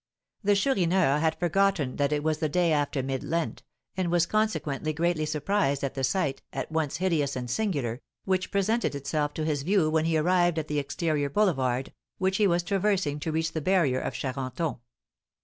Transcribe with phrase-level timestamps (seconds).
[0.43, 3.61] The Chourineur had forgotten that it was the day after mid Lent,
[3.95, 8.95] and was consequently greatly surprised at the sight, at once hideous and singular, which presented
[8.95, 13.19] itself to his view when he arrived at the exterior boulevard, which he was traversing
[13.19, 14.79] to reach the barrier of Charenton.